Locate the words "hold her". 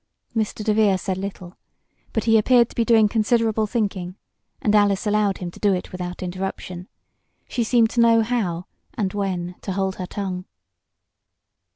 9.73-10.07